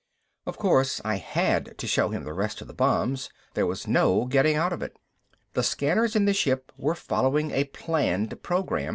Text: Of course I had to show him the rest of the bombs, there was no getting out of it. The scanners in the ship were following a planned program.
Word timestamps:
Of 0.47 0.57
course 0.57 0.99
I 1.05 1.17
had 1.17 1.77
to 1.77 1.85
show 1.85 2.09
him 2.09 2.23
the 2.23 2.33
rest 2.33 2.59
of 2.59 2.65
the 2.67 2.73
bombs, 2.73 3.29
there 3.53 3.67
was 3.67 3.85
no 3.85 4.25
getting 4.25 4.55
out 4.55 4.73
of 4.73 4.81
it. 4.81 4.97
The 5.53 5.61
scanners 5.61 6.15
in 6.15 6.25
the 6.25 6.33
ship 6.33 6.71
were 6.75 6.95
following 6.95 7.51
a 7.51 7.65
planned 7.65 8.41
program. 8.41 8.89